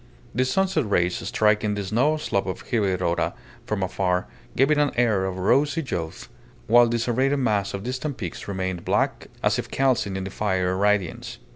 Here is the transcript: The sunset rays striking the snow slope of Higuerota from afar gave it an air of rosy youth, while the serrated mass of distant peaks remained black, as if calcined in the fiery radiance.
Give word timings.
The 0.33 0.45
sunset 0.45 0.89
rays 0.89 1.17
striking 1.27 1.75
the 1.75 1.83
snow 1.83 2.17
slope 2.17 2.47
of 2.47 2.65
Higuerota 2.65 3.33
from 3.67 3.83
afar 3.83 4.25
gave 4.55 4.71
it 4.71 4.79
an 4.79 4.89
air 4.95 5.25
of 5.25 5.37
rosy 5.37 5.83
youth, 5.87 6.27
while 6.65 6.87
the 6.89 6.97
serrated 6.97 7.37
mass 7.37 7.75
of 7.75 7.83
distant 7.83 8.17
peaks 8.17 8.47
remained 8.47 8.83
black, 8.83 9.27
as 9.43 9.59
if 9.59 9.69
calcined 9.69 10.17
in 10.17 10.23
the 10.23 10.31
fiery 10.31 10.75
radiance. 10.75 11.37